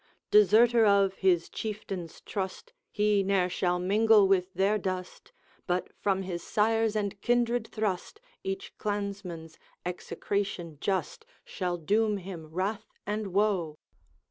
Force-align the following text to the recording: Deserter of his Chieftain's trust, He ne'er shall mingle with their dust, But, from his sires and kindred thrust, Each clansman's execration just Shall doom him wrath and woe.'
Deserter 0.31 0.83
of 0.83 1.13
his 1.17 1.47
Chieftain's 1.47 2.21
trust, 2.21 2.73
He 2.91 3.21
ne'er 3.21 3.49
shall 3.49 3.77
mingle 3.77 4.27
with 4.27 4.51
their 4.55 4.79
dust, 4.79 5.31
But, 5.67 5.93
from 5.95 6.23
his 6.23 6.41
sires 6.41 6.95
and 6.95 7.21
kindred 7.21 7.67
thrust, 7.67 8.19
Each 8.43 8.75
clansman's 8.79 9.59
execration 9.85 10.79
just 10.81 11.27
Shall 11.45 11.77
doom 11.77 12.17
him 12.17 12.47
wrath 12.47 12.95
and 13.05 13.27
woe.' 13.27 13.77